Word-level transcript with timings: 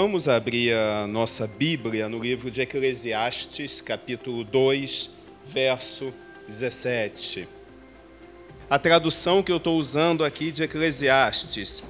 Vamos 0.00 0.28
abrir 0.28 0.72
a 0.76 1.08
nossa 1.08 1.44
Bíblia 1.44 2.08
no 2.08 2.20
livro 2.20 2.52
de 2.52 2.60
Eclesiastes, 2.60 3.80
capítulo 3.80 4.44
2, 4.44 5.10
verso 5.52 6.14
17. 6.46 7.48
A 8.70 8.78
tradução 8.78 9.42
que 9.42 9.50
eu 9.50 9.56
estou 9.56 9.76
usando 9.76 10.24
aqui 10.24 10.52
de 10.52 10.62
Eclesiastes. 10.62 11.82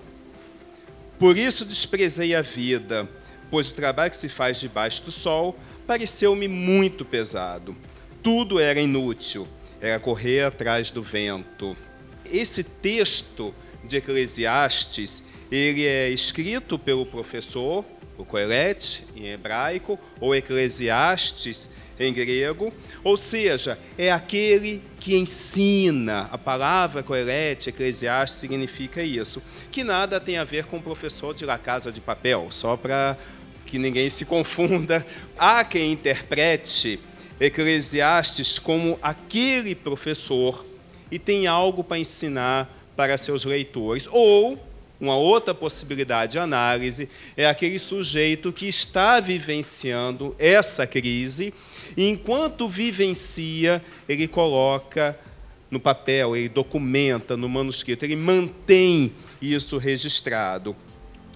Por 1.19 1.37
isso 1.37 1.67
desprezei 1.67 2.35
a 2.35 2.41
vida, 2.41 3.07
pois 3.51 3.69
o 3.69 3.75
trabalho 3.75 4.11
que 4.11 4.17
se 4.17 4.31
faz 4.31 4.59
debaixo 4.59 5.05
do 5.05 5.11
sol 5.11 5.55
pareceu-me 5.87 6.49
muito 6.49 7.05
pesado. 7.05 7.77
Tudo 8.23 8.59
era 8.59 8.81
inútil, 8.81 9.47
era 9.83 10.01
correr 10.01 10.45
atrás 10.45 10.91
do 10.91 11.03
vento. 11.03 11.77
Esse 12.25 12.65
texto 12.65 13.55
de 13.85 13.99
Eclesiastes 13.99 15.25
ele 15.51 15.87
é 15.87 16.09
escrito 16.09 16.79
pelo 16.79 17.05
professor, 17.05 17.85
o 18.19 18.25
Coelete, 18.25 19.07
em 19.17 19.29
hebraico, 19.29 19.99
ou 20.21 20.35
Eclesiastes, 20.35 21.71
em 22.01 22.13
grego, 22.13 22.73
ou 23.03 23.17
seja, 23.17 23.79
é 23.97 24.11
aquele 24.11 24.83
que 25.01 25.17
ensina. 25.17 26.29
A 26.31 26.37
palavra 26.37 27.03
Coelete, 27.03 27.71
Eclesiastes, 27.71 28.39
significa 28.39 29.03
isso. 29.03 29.43
Que 29.71 29.83
nada 29.83 30.21
tem 30.21 30.37
a 30.37 30.45
ver 30.45 30.67
com 30.67 30.77
o 30.77 30.83
professor 30.83 31.35
de 31.35 31.45
La 31.45 31.59
Casa 31.59 31.91
de 31.91 32.01
Papel, 32.01 32.49
só 32.51 32.77
para 32.77 33.17
que 33.65 33.79
ninguém 33.79 34.11
se 34.11 34.25
confunda. 34.25 35.05
Há 35.37 35.65
quem 35.65 35.93
interprete 35.93 37.01
Eclesiastes 37.41 38.59
como 38.59 38.99
aquele 39.01 39.75
professor 39.75 40.67
e 41.11 41.19
tem 41.19 41.47
algo 41.47 41.85
para 41.85 41.99
ensinar 41.99 42.69
para 42.97 43.17
seus 43.17 43.45
leitores. 43.45 44.09
Ou 44.11 44.59
uma 45.01 45.17
outra 45.17 45.55
possibilidade 45.55 46.33
de 46.33 46.39
análise 46.39 47.09
é 47.37 47.47
aquele 47.47 47.79
sujeito 47.79 48.53
que 48.53 48.67
está 48.67 49.21
vivenciando 49.21 50.35
essa 50.39 50.87
crise 50.87 51.55
e, 51.97 52.09
enquanto 52.09 52.69
vivencia, 52.69 53.83
ele 54.09 54.27
coloca 54.27 55.19
no 55.71 55.79
papel, 55.79 56.35
ele 56.35 56.49
documenta 56.49 57.37
no 57.37 57.49
manuscrito, 57.49 58.05
ele 58.05 58.17
mantém 58.17 59.13
isso 59.41 59.79
registrado. 59.79 60.75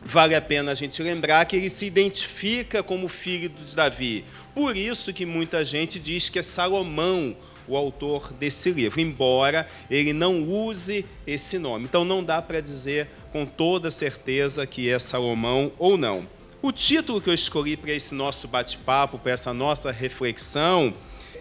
Vale 0.05 0.35
a 0.35 0.41
pena 0.41 0.73
a 0.73 0.75
gente 0.75 1.01
lembrar 1.01 1.45
que 1.45 1.55
ele 1.55 1.71
se 1.71 1.87
identifica 1.87 2.83
como 2.83 3.09
filho 3.09 3.49
de 3.49 3.77
Davi. 3.77 4.25
Por 4.53 4.77
isso 4.77 5.13
que 5.13 5.25
muita 5.25 5.65
gente 5.65 6.01
diz 6.01 6.29
que 6.29 6.41
é 6.41 6.43
Salomão 6.43 7.37
o 7.69 7.77
autor 7.77 8.33
desse 8.33 8.71
livro, 8.71 9.01
embora 9.01 9.69
ele 9.91 10.13
não 10.13 10.43
use 10.43 11.05
esse 11.27 11.59
nome. 11.59 11.85
Então 11.85 12.05
não 12.05 12.23
dá 12.23 12.43
para 12.43 12.61
dizer 12.61 13.09
com 13.33 13.47
toda 13.47 13.91
certeza 13.91 14.67
que 14.67 14.89
é 14.89 14.99
Salomão 14.99 15.73
ou 15.79 15.97
não. 15.97 16.27
O 16.61 16.71
título 16.71 17.21
que 17.21 17.29
eu 17.29 17.35
escolhi 17.35 17.77
para 17.77 17.93
esse 17.93 18.15
nosso 18.15 18.47
bate-papo, 18.47 19.19
para 19.19 19.33
essa 19.33 19.53
nossa 19.53 19.91
reflexão, 19.91 20.95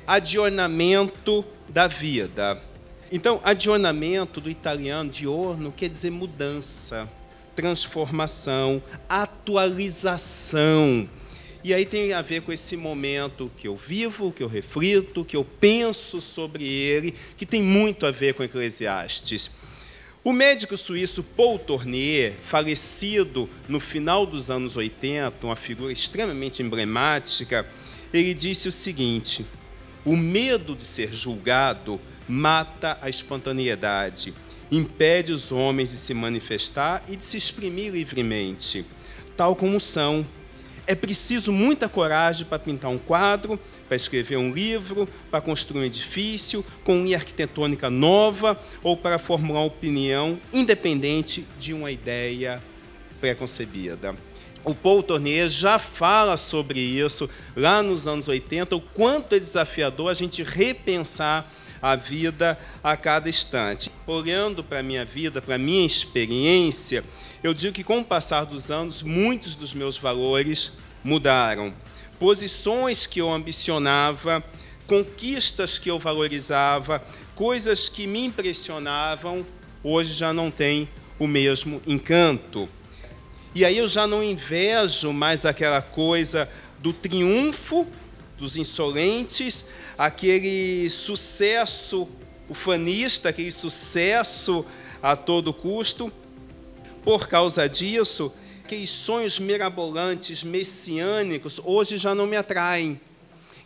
Adornamento 0.07 1.45
da 1.69 1.87
Vida. 1.87 2.59
Então, 3.11 3.41
adornamento 3.43 4.39
do 4.39 4.49
italiano, 4.49 5.09
diorno, 5.09 5.71
quer 5.71 5.89
dizer 5.89 6.11
mudança, 6.11 7.09
transformação, 7.53 8.81
atualização. 9.07 11.07
E 11.63 11.73
aí 11.75 11.85
tem 11.85 12.11
a 12.13 12.23
ver 12.23 12.41
com 12.41 12.51
esse 12.51 12.75
momento 12.75 13.51
que 13.55 13.67
eu 13.67 13.75
vivo, 13.75 14.31
que 14.31 14.41
eu 14.41 14.47
reflito, 14.47 15.23
que 15.23 15.35
eu 15.35 15.45
penso 15.45 16.19
sobre 16.19 16.63
ele, 16.63 17.13
que 17.37 17.45
tem 17.45 17.61
muito 17.61 18.05
a 18.05 18.11
ver 18.11 18.33
com 18.33 18.43
Eclesiastes. 18.43 19.57
O 20.23 20.33
médico 20.33 20.75
suíço 20.75 21.23
Paul 21.23 21.59
Tournier, 21.59 22.33
falecido 22.41 23.47
no 23.67 23.79
final 23.79 24.25
dos 24.25 24.49
anos 24.49 24.75
80, 24.75 25.45
uma 25.45 25.55
figura 25.55 25.91
extremamente 25.91 26.63
emblemática, 26.63 27.65
ele 28.11 28.33
disse 28.33 28.67
o 28.67 28.71
seguinte: 28.71 29.45
o 30.03 30.17
medo 30.17 30.75
de 30.75 30.83
ser 30.83 31.13
julgado 31.13 31.99
mata 32.27 32.97
a 33.01 33.09
espontaneidade, 33.09 34.33
impede 34.71 35.31
os 35.31 35.51
homens 35.51 35.91
de 35.91 35.97
se 35.97 36.13
manifestar 36.13 37.03
e 37.07 37.15
de 37.15 37.25
se 37.25 37.37
exprimir 37.37 37.91
livremente, 37.91 38.85
tal 39.35 39.55
como 39.55 39.79
são 39.79 40.25
é 40.87 40.95
preciso 40.95 41.51
muita 41.51 41.87
coragem 41.87 42.45
para 42.45 42.59
pintar 42.59 42.91
um 42.91 42.97
quadro, 42.97 43.59
para 43.87 43.95
escrever 43.95 44.37
um 44.37 44.51
livro, 44.51 45.07
para 45.29 45.41
construir 45.41 45.81
um 45.81 45.85
edifício 45.85 46.65
com 46.83 47.01
uma 47.01 47.15
arquitetônica 47.15 47.89
nova 47.89 48.59
ou 48.83 48.97
para 48.97 49.19
formular 49.19 49.61
uma 49.61 49.67
opinião 49.67 50.39
independente 50.51 51.45
de 51.59 51.73
uma 51.73 51.91
ideia 51.91 52.61
preconcebida. 53.19 54.15
O 54.63 54.75
Paul 54.75 55.01
Tournier 55.01 55.49
já 55.49 55.79
fala 55.79 56.37
sobre 56.37 56.79
isso 56.79 57.29
lá 57.55 57.81
nos 57.81 58.07
anos 58.07 58.27
80, 58.27 58.75
o 58.75 58.81
quanto 58.81 59.33
é 59.33 59.39
desafiador 59.39 60.11
a 60.11 60.13
gente 60.13 60.43
repensar 60.43 61.51
a 61.81 61.95
vida 61.95 62.57
a 62.83 62.95
cada 62.95 63.27
instante. 63.27 63.89
Olhando 64.05 64.63
para 64.63 64.79
a 64.79 64.83
minha 64.83 65.03
vida, 65.03 65.41
para 65.41 65.55
a 65.55 65.57
minha 65.57 65.85
experiência, 65.85 67.03
eu 67.43 67.53
digo 67.53 67.73
que 67.73 67.83
com 67.83 67.99
o 67.99 68.05
passar 68.05 68.45
dos 68.45 68.69
anos, 68.69 69.01
muitos 69.01 69.55
dos 69.55 69.73
meus 69.73 69.97
valores 69.97 70.73
mudaram. 71.03 71.73
Posições 72.19 73.07
que 73.07 73.19
eu 73.19 73.31
ambicionava, 73.31 74.43
conquistas 74.85 75.79
que 75.79 75.89
eu 75.89 75.97
valorizava, 75.97 77.03
coisas 77.33 77.89
que 77.89 78.05
me 78.05 78.25
impressionavam, 78.25 79.45
hoje 79.83 80.13
já 80.13 80.31
não 80.31 80.51
têm 80.51 80.87
o 81.17 81.25
mesmo 81.25 81.81
encanto. 81.87 82.69
E 83.55 83.65
aí 83.65 83.77
eu 83.77 83.87
já 83.87 84.05
não 84.05 84.23
invejo 84.23 85.11
mais 85.11 85.45
aquela 85.45 85.81
coisa 85.81 86.47
do 86.79 86.93
triunfo 86.93 87.87
dos 88.37 88.55
insolentes, 88.55 89.67
aquele 89.97 90.89
sucesso 90.89 92.07
ufanista, 92.49 93.29
aquele 93.29 93.51
sucesso 93.51 94.65
a 95.01 95.15
todo 95.15 95.53
custo. 95.53 96.11
Por 97.03 97.27
causa 97.27 97.67
disso, 97.67 98.31
aqueles 98.63 98.89
sonhos 98.89 99.39
mirabolantes, 99.39 100.43
messiânicos, 100.43 101.59
hoje 101.63 101.97
já 101.97 102.13
não 102.13 102.27
me 102.27 102.37
atraem. 102.37 102.99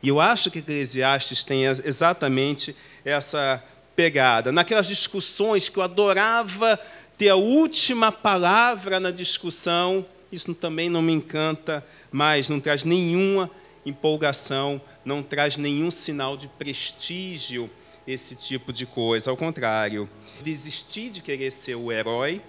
E 0.02 0.08
eu 0.08 0.20
acho 0.20 0.50
que 0.50 0.60
Eclesiastes 0.60 1.44
tem 1.44 1.66
exatamente 1.66 2.76
essa 3.04 3.64
pegada. 3.96 4.52
Naquelas 4.52 4.88
discussões 4.88 5.68
que 5.68 5.78
eu 5.78 5.84
adorava 5.84 6.80
ter 7.18 7.30
a 7.30 7.36
última 7.36 8.12
palavra 8.12 9.00
na 9.00 9.12
discussão, 9.12 10.06
isso 10.32 10.54
também 10.54 10.90
não 10.90 11.02
me 11.02 11.14
encanta 11.14 11.86
mais, 12.12 12.50
não 12.50 12.60
traz 12.60 12.84
nenhuma 12.84 13.50
empolgação, 13.86 14.82
não 15.04 15.22
traz 15.22 15.58
nenhum 15.58 15.92
sinal 15.92 16.36
de 16.36 16.48
prestígio 16.48 17.70
esse 18.08 18.36
tipo 18.36 18.72
de 18.74 18.86
coisa. 18.86 19.30
Ao 19.30 19.38
contrário, 19.38 20.10
desistir 20.42 21.10
de 21.10 21.22
querer 21.22 21.52
ser 21.52 21.76
o 21.76 21.92
herói, 21.92 22.42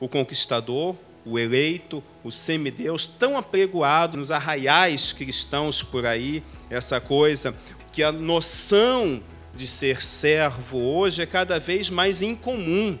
o 0.00 0.08
conquistador, 0.08 0.94
o 1.24 1.38
eleito, 1.38 2.02
o 2.24 2.30
semideus, 2.30 3.06
tão 3.06 3.36
apregoado 3.36 4.16
nos 4.16 4.30
arraiais 4.30 5.12
cristãos 5.12 5.82
por 5.82 6.06
aí, 6.06 6.42
essa 6.70 7.00
coisa, 7.00 7.54
que 7.92 8.02
a 8.02 8.12
noção 8.12 9.22
de 9.54 9.66
ser 9.66 10.02
servo 10.02 10.78
hoje 10.78 11.22
é 11.22 11.26
cada 11.26 11.58
vez 11.58 11.90
mais 11.90 12.22
incomum. 12.22 12.98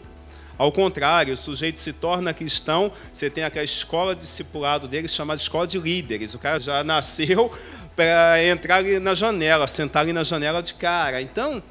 Ao 0.58 0.72
contrário, 0.72 1.34
o 1.34 1.36
sujeito 1.36 1.78
se 1.78 1.92
torna 1.92 2.34
cristão, 2.34 2.90
você 3.12 3.30
tem 3.30 3.44
aquela 3.44 3.64
escola 3.64 4.14
discipulado 4.14 4.88
dele 4.88 5.06
chamada 5.06 5.40
escola 5.40 5.68
de 5.68 5.78
líderes. 5.78 6.34
O 6.34 6.38
cara 6.38 6.58
já 6.58 6.82
nasceu 6.82 7.52
para 7.94 8.44
entrar 8.44 8.76
ali 8.76 8.98
na 8.98 9.14
janela, 9.14 9.68
sentar 9.68 10.02
ali 10.02 10.12
na 10.12 10.24
janela 10.24 10.60
de 10.60 10.74
cara. 10.74 11.22
Então, 11.22 11.62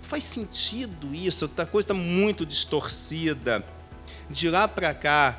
faz 0.00 0.22
sentido 0.22 1.12
isso, 1.12 1.50
a 1.56 1.66
coisa 1.66 1.86
está 1.86 1.94
muito 1.94 2.46
distorcida. 2.46 3.64
De 4.28 4.50
lá 4.50 4.66
para 4.66 4.92
cá, 4.92 5.38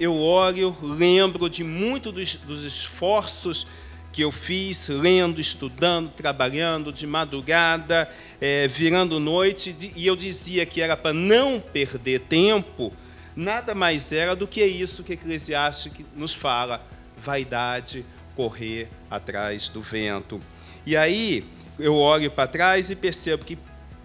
eu 0.00 0.16
oro, 0.16 0.76
lembro 0.82 1.48
de 1.48 1.62
muito 1.62 2.10
dos, 2.10 2.36
dos 2.36 2.64
esforços 2.64 3.66
que 4.12 4.22
eu 4.22 4.32
fiz, 4.32 4.88
lendo, 4.88 5.40
estudando, 5.40 6.10
trabalhando 6.10 6.92
de 6.92 7.06
madrugada, 7.06 8.10
é, 8.40 8.66
virando 8.66 9.20
noite, 9.20 9.76
e 9.94 10.06
eu 10.06 10.16
dizia 10.16 10.64
que 10.64 10.80
era 10.80 10.96
para 10.96 11.12
não 11.12 11.60
perder 11.60 12.20
tempo, 12.20 12.92
nada 13.36 13.74
mais 13.74 14.10
era 14.12 14.34
do 14.34 14.46
que 14.46 14.64
isso 14.64 15.04
que 15.04 15.12
Eclesiastes 15.12 15.92
nos 16.14 16.34
fala: 16.34 16.84
vaidade, 17.16 18.04
correr 18.34 18.88
atrás 19.10 19.68
do 19.68 19.82
vento. 19.82 20.40
E 20.84 20.96
aí 20.96 21.44
eu 21.78 21.94
olho 21.94 22.30
para 22.30 22.48
trás 22.48 22.90
e 22.90 22.96
percebo 22.96 23.44
que 23.44 23.58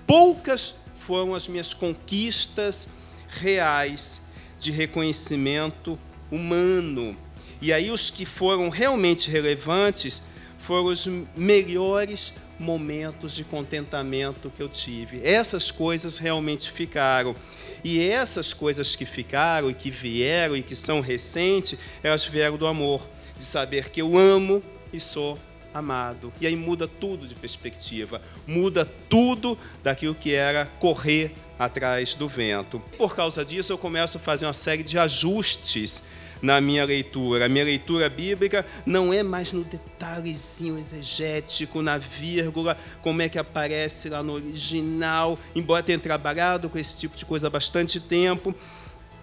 poucas 0.05 0.75
foram 0.99 1.33
as 1.33 1.47
minhas 1.47 1.73
conquistas 1.73 2.89
reais 3.39 4.23
de 4.59 4.71
reconhecimento 4.71 5.97
humano. 6.31 7.17
E 7.61 7.71
aí 7.71 7.91
os 7.91 8.09
que 8.09 8.25
foram 8.25 8.69
realmente 8.69 9.29
relevantes 9.29 10.23
foram 10.59 10.85
os 10.85 11.07
melhores 11.35 12.33
momentos 12.59 13.33
de 13.33 13.43
contentamento 13.43 14.51
que 14.55 14.61
eu 14.61 14.69
tive. 14.69 15.21
Essas 15.23 15.71
coisas 15.71 16.17
realmente 16.17 16.71
ficaram. 16.71 17.35
E 17.83 17.99
essas 17.99 18.53
coisas 18.53 18.95
que 18.95 19.05
ficaram 19.05 19.69
e 19.69 19.73
que 19.73 19.89
vieram 19.89 20.55
e 20.55 20.61
que 20.61 20.75
são 20.75 21.01
recentes, 21.01 21.77
elas 22.03 22.25
vieram 22.25 22.57
do 22.57 22.67
amor. 22.67 23.07
de 23.37 23.47
saber 23.47 23.89
que 23.89 23.99
eu 23.99 24.15
amo 24.19 24.61
e 24.93 24.99
sou 24.99 25.35
amado. 25.73 26.31
E 26.39 26.47
aí 26.47 26.55
muda 26.55 26.87
tudo 26.87 27.27
de 27.27 27.35
perspectiva, 27.35 28.21
muda 28.45 28.85
tudo 28.85 29.57
daquilo 29.83 30.15
que 30.15 30.33
era 30.33 30.65
correr 30.79 31.35
atrás 31.57 32.15
do 32.15 32.27
vento. 32.27 32.79
Por 32.97 33.15
causa 33.15 33.45
disso, 33.45 33.71
eu 33.71 33.77
começo 33.77 34.17
a 34.17 34.19
fazer 34.19 34.45
uma 34.45 34.53
série 34.53 34.83
de 34.83 34.97
ajustes 34.97 36.03
na 36.41 36.59
minha 36.59 36.83
leitura. 36.83 37.45
A 37.45 37.49
minha 37.49 37.63
leitura 37.63 38.09
bíblica 38.09 38.65
não 38.85 39.13
é 39.13 39.21
mais 39.21 39.53
no 39.53 39.63
detalhezinho 39.63 40.77
exegético, 40.77 41.81
na 41.81 41.97
vírgula, 41.97 42.75
como 43.01 43.21
é 43.21 43.29
que 43.29 43.37
aparece 43.37 44.09
lá 44.09 44.23
no 44.23 44.33
original, 44.33 45.37
embora 45.55 45.83
tenha 45.83 45.99
trabalhado 45.99 46.69
com 46.69 46.77
esse 46.77 46.97
tipo 46.97 47.15
de 47.15 47.25
coisa 47.25 47.47
há 47.47 47.49
bastante 47.49 47.99
tempo. 47.99 48.55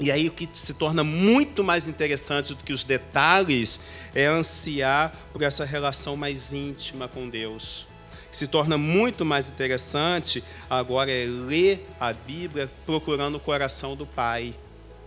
E 0.01 0.13
aí 0.13 0.29
o 0.29 0.33
que 0.33 0.49
se 0.55 0.75
torna 0.75 1.03
muito 1.03 1.65
mais 1.65 1.89
interessante 1.89 2.55
do 2.55 2.63
que 2.63 2.73
os 2.73 2.85
detalhes 2.85 3.81
é 4.15 4.27
ansiar 4.27 5.13
por 5.33 5.43
essa 5.43 5.65
relação 5.65 6.17
mais 6.17 6.53
íntima 6.53 7.09
com 7.09 7.29
Deus. 7.29 7.83
O 8.27 8.31
que 8.31 8.37
se 8.37 8.47
torna 8.47 8.79
muito 8.79 9.25
mais 9.25 9.49
interessante 9.49 10.45
agora 10.71 11.11
é 11.11 11.25
ler 11.27 11.85
a 11.99 12.13
Bíblia 12.13 12.71
procurando 12.87 13.37
o 13.37 13.41
coração 13.41 13.97
do 13.97 14.07
Pai. 14.07 14.55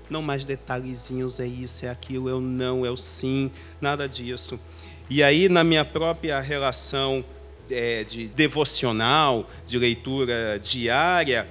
Não 0.10 0.22
mais 0.22 0.44
detalhezinhos, 0.44 1.40
é 1.40 1.48
isso, 1.48 1.86
é 1.86 1.90
aquilo, 1.90 2.28
é 2.28 2.34
o 2.34 2.42
não, 2.42 2.86
é 2.86 2.92
o 2.92 2.98
sim, 2.98 3.50
nada 3.80 4.10
disso. 4.10 4.60
E 5.10 5.24
aí, 5.24 5.48
na 5.48 5.64
minha 5.64 5.86
própria 5.86 6.40
relação 6.42 7.24
é, 7.70 8.04
de 8.04 8.28
devocional, 8.28 9.50
de 9.66 9.78
leitura 9.78 10.60
diária, 10.62 11.48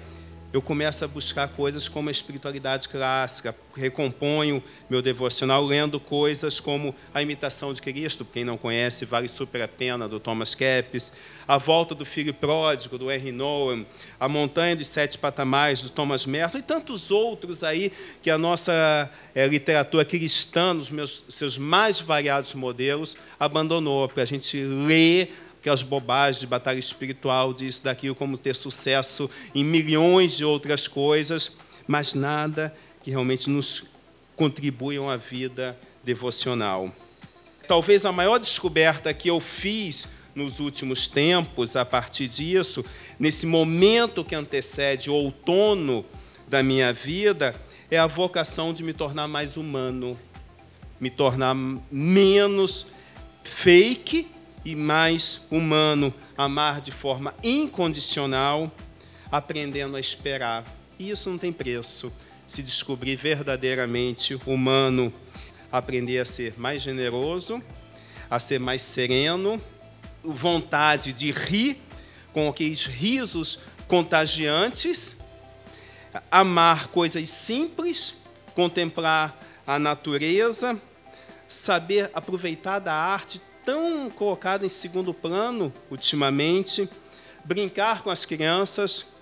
eu 0.52 0.60
começo 0.60 1.04
a 1.04 1.08
buscar 1.08 1.48
coisas 1.48 1.86
como 1.86 2.08
a 2.08 2.12
espiritualidade 2.12 2.88
clássica, 2.88 3.54
recomponho 3.74 4.62
meu 4.88 5.00
devocional 5.00 5.64
lendo 5.64 6.00
coisas 6.00 6.58
como 6.58 6.92
A 7.14 7.22
Imitação 7.22 7.72
de 7.72 7.80
Cristo, 7.80 8.24
quem 8.24 8.44
não 8.44 8.56
conhece, 8.56 9.04
vale 9.04 9.28
super 9.28 9.62
a 9.62 9.68
pena, 9.68 10.08
do 10.08 10.18
Thomas 10.18 10.54
Kempis, 10.54 11.12
A 11.46 11.56
Volta 11.56 11.94
do 11.94 12.04
Filho 12.04 12.34
Pródigo, 12.34 12.98
do 12.98 13.12
Henry 13.12 13.30
Nolan, 13.30 13.86
A 14.18 14.28
Montanha 14.28 14.74
de 14.74 14.84
Sete 14.84 15.16
Patamares, 15.18 15.82
do 15.82 15.90
Thomas 15.90 16.26
Merton, 16.26 16.58
e 16.58 16.62
tantos 16.62 17.12
outros 17.12 17.62
aí 17.62 17.92
que 18.20 18.28
a 18.28 18.36
nossa 18.36 19.08
é, 19.32 19.46
literatura 19.46 20.04
cristã, 20.04 20.74
nos 20.74 20.90
meus, 20.90 21.24
seus 21.28 21.56
mais 21.56 22.00
variados 22.00 22.54
modelos, 22.54 23.16
abandonou 23.38 24.08
para 24.08 24.24
a 24.24 24.26
gente 24.26 24.60
ler 24.60 25.32
aquelas 25.60 25.82
bobagens 25.82 26.40
de 26.40 26.46
batalha 26.46 26.78
espiritual, 26.78 27.52
disso, 27.52 27.84
daquilo, 27.84 28.14
como 28.14 28.38
ter 28.38 28.56
sucesso 28.56 29.28
em 29.54 29.62
milhões 29.62 30.38
de 30.38 30.44
outras 30.44 30.88
coisas, 30.88 31.58
mas 31.86 32.14
nada 32.14 32.74
que 33.02 33.10
realmente 33.10 33.50
nos 33.50 33.90
contribuam 34.34 35.10
à 35.10 35.18
vida 35.18 35.78
devocional. 36.02 36.90
Talvez 37.68 38.06
a 38.06 38.12
maior 38.12 38.38
descoberta 38.38 39.12
que 39.12 39.28
eu 39.28 39.38
fiz 39.38 40.08
nos 40.34 40.60
últimos 40.60 41.06
tempos, 41.06 41.76
a 41.76 41.84
partir 41.84 42.26
disso, 42.26 42.82
nesse 43.18 43.44
momento 43.44 44.24
que 44.24 44.34
antecede 44.34 45.10
o 45.10 45.14
outono 45.14 46.06
da 46.48 46.62
minha 46.62 46.90
vida, 46.90 47.54
é 47.90 47.98
a 47.98 48.06
vocação 48.06 48.72
de 48.72 48.82
me 48.82 48.94
tornar 48.94 49.28
mais 49.28 49.58
humano, 49.58 50.18
me 50.98 51.10
tornar 51.10 51.54
menos 51.90 52.86
fake 53.44 54.39
e 54.64 54.76
mais 54.76 55.46
humano, 55.50 56.12
amar 56.36 56.80
de 56.80 56.92
forma 56.92 57.34
incondicional, 57.42 58.70
aprendendo 59.30 59.96
a 59.96 60.00
esperar. 60.00 60.64
E 60.98 61.10
isso 61.10 61.30
não 61.30 61.38
tem 61.38 61.52
preço. 61.52 62.12
Se 62.46 62.62
descobrir 62.62 63.16
verdadeiramente 63.16 64.38
humano, 64.46 65.12
aprender 65.70 66.18
a 66.18 66.24
ser 66.24 66.58
mais 66.58 66.82
generoso, 66.82 67.62
a 68.28 68.38
ser 68.38 68.58
mais 68.58 68.82
sereno, 68.82 69.60
vontade 70.22 71.12
de 71.12 71.30
rir 71.30 71.80
com 72.32 72.48
aqueles 72.48 72.84
risos 72.84 73.60
contagiantes, 73.88 75.18
amar 76.30 76.88
coisas 76.88 77.28
simples, 77.30 78.14
contemplar 78.54 79.38
a 79.66 79.78
natureza, 79.78 80.80
saber 81.46 82.10
aproveitar 82.12 82.78
da 82.78 82.94
arte 82.94 83.40
tão 83.70 84.10
colocado 84.10 84.66
em 84.66 84.68
segundo 84.68 85.14
plano 85.14 85.72
ultimamente, 85.88 86.88
brincar 87.44 88.02
com 88.02 88.10
as 88.10 88.24
crianças, 88.24 89.12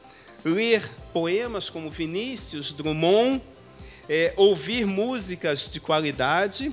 ler 0.42 0.90
poemas 1.12 1.68
como 1.68 1.90
Vinícius, 1.90 2.72
Drummond, 2.72 3.42
é, 4.08 4.32
ouvir 4.38 4.86
músicas 4.86 5.68
de 5.68 5.80
qualidade. 5.80 6.72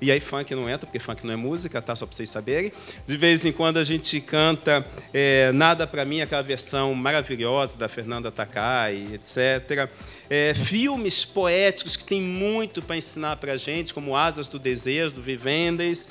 E 0.00 0.12
aí 0.12 0.20
funk 0.20 0.54
não 0.54 0.70
entra, 0.70 0.86
porque 0.86 1.00
funk 1.00 1.26
não 1.26 1.34
é 1.34 1.36
música, 1.36 1.82
tá? 1.82 1.96
Só 1.96 2.06
para 2.06 2.14
vocês 2.14 2.28
saberem. 2.30 2.70
De 3.08 3.16
vez 3.16 3.44
em 3.44 3.50
quando 3.50 3.78
a 3.78 3.84
gente 3.84 4.20
canta 4.20 4.86
é, 5.12 5.50
Nada 5.50 5.88
para 5.88 6.04
mim, 6.04 6.20
aquela 6.20 6.42
versão 6.42 6.94
maravilhosa 6.94 7.76
da 7.76 7.88
Fernanda 7.88 8.30
Takai, 8.30 9.08
etc. 9.14 9.90
É, 10.30 10.54
filmes 10.54 11.24
poéticos 11.24 11.96
que 11.96 12.04
tem 12.04 12.22
muito 12.22 12.80
para 12.80 12.96
ensinar 12.96 13.36
para 13.36 13.54
a 13.54 13.56
gente, 13.56 13.92
como 13.92 14.14
Asas 14.14 14.46
do 14.46 14.60
Desejo, 14.60 15.16
do 15.16 15.22
Vivendes 15.22 16.08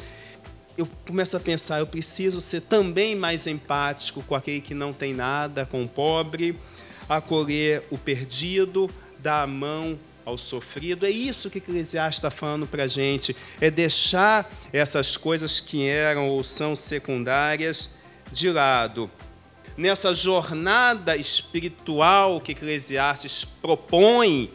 eu 0.79 0.89
começo 1.05 1.35
a 1.35 1.39
pensar, 1.39 1.79
eu 1.79 1.87
preciso 1.87 2.39
ser 2.39 2.61
também 2.61 3.15
mais 3.15 3.45
empático 3.47 4.23
com 4.23 4.33
aquele 4.33 4.61
que 4.61 4.73
não 4.73 4.93
tem 4.93 5.13
nada, 5.13 5.65
com 5.65 5.83
o 5.83 5.87
pobre, 5.87 6.57
acolher 7.07 7.83
o 7.89 7.97
perdido, 7.97 8.89
dar 9.19 9.43
a 9.43 9.47
mão 9.47 9.99
ao 10.25 10.37
sofrido. 10.37 11.05
É 11.05 11.09
isso 11.09 11.49
que 11.49 11.57
Eclesiastes 11.57 12.17
está 12.17 12.31
falando 12.31 12.65
para 12.65 12.83
a 12.83 12.87
gente, 12.87 13.35
é 13.59 13.69
deixar 13.69 14.49
essas 14.71 15.17
coisas 15.17 15.59
que 15.59 15.85
eram 15.85 16.29
ou 16.29 16.43
são 16.43 16.75
secundárias 16.75 17.95
de 18.31 18.49
lado. 18.49 19.11
Nessa 19.75 20.13
jornada 20.13 21.17
espiritual 21.17 22.39
que 22.39 22.53
Eclesiastes 22.53 23.43
propõe, 23.43 24.49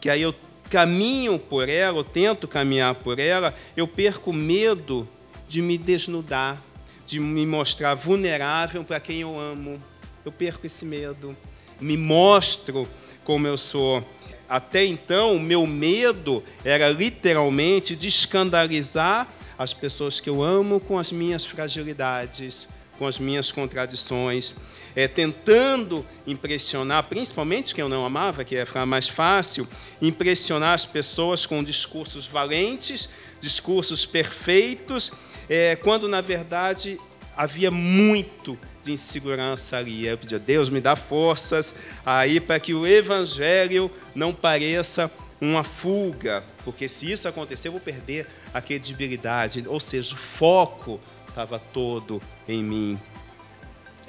que 0.00 0.08
aí 0.08 0.22
eu 0.22 0.34
caminho 0.70 1.38
por 1.38 1.68
ela, 1.68 1.98
eu 1.98 2.04
tento 2.04 2.48
caminhar 2.48 2.94
por 2.94 3.18
ela, 3.18 3.54
eu 3.76 3.86
perco 3.86 4.32
medo 4.32 5.08
de 5.48 5.62
me 5.62 5.78
desnudar, 5.78 6.62
de 7.06 7.18
me 7.18 7.46
mostrar 7.46 7.94
vulnerável 7.94 8.84
para 8.84 9.00
quem 9.00 9.22
eu 9.22 9.38
amo. 9.38 9.78
Eu 10.24 10.30
perco 10.30 10.66
esse 10.66 10.84
medo, 10.84 11.34
me 11.80 11.96
mostro 11.96 12.86
como 13.24 13.46
eu 13.46 13.56
sou. 13.56 14.06
Até 14.48 14.84
então, 14.84 15.34
o 15.34 15.40
meu 15.40 15.66
medo 15.66 16.42
era 16.64 16.90
literalmente 16.90 17.96
de 17.96 18.08
escandalizar 18.08 19.26
as 19.58 19.72
pessoas 19.72 20.20
que 20.20 20.30
eu 20.30 20.42
amo 20.42 20.78
com 20.78 20.98
as 20.98 21.10
minhas 21.10 21.44
fragilidades, 21.44 22.68
com 22.98 23.06
as 23.06 23.18
minhas 23.18 23.50
contradições, 23.50 24.56
é, 24.94 25.06
tentando 25.06 26.04
impressionar, 26.26 27.04
principalmente 27.04 27.74
quem 27.74 27.82
eu 27.82 27.88
não 27.88 28.04
amava, 28.04 28.44
que 28.44 28.54
ia 28.54 28.66
ficar 28.66 28.86
mais 28.86 29.08
fácil, 29.08 29.68
impressionar 30.00 30.74
as 30.74 30.84
pessoas 30.84 31.46
com 31.46 31.62
discursos 31.62 32.26
valentes, 32.26 33.08
discursos 33.40 34.04
perfeitos 34.04 35.12
é, 35.48 35.76
quando 35.76 36.08
na 36.08 36.20
verdade 36.20 36.98
havia 37.36 37.70
muito 37.70 38.58
de 38.82 38.92
insegurança 38.92 39.76
ali. 39.76 40.06
Eu 40.06 40.18
pedia, 40.18 40.38
Deus, 40.38 40.68
me 40.68 40.80
dá 40.80 40.96
forças 40.96 41.76
aí 42.04 42.40
para 42.40 42.58
que 42.58 42.74
o 42.74 42.86
evangelho 42.86 43.90
não 44.14 44.34
pareça 44.34 45.10
uma 45.40 45.62
fuga, 45.62 46.42
porque 46.64 46.88
se 46.88 47.10
isso 47.10 47.28
acontecer, 47.28 47.68
eu 47.68 47.72
vou 47.72 47.80
perder 47.80 48.26
a 48.52 48.60
credibilidade, 48.60 49.62
ou 49.68 49.78
seja, 49.78 50.14
o 50.14 50.18
foco 50.18 51.00
estava 51.28 51.60
todo 51.60 52.20
em 52.48 52.64
mim. 52.64 52.98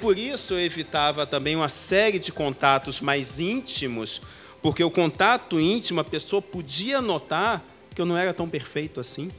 Por 0.00 0.18
isso 0.18 0.54
eu 0.54 0.60
evitava 0.60 1.24
também 1.24 1.54
uma 1.54 1.68
série 1.68 2.18
de 2.18 2.32
contatos 2.32 3.00
mais 3.00 3.38
íntimos, 3.38 4.22
porque 4.60 4.82
o 4.82 4.90
contato 4.90 5.60
íntimo 5.60 6.00
a 6.00 6.04
pessoa 6.04 6.42
podia 6.42 7.00
notar 7.00 7.64
que 7.94 8.00
eu 8.00 8.06
não 8.06 8.16
era 8.16 8.34
tão 8.34 8.48
perfeito 8.48 8.98
assim 8.98 9.30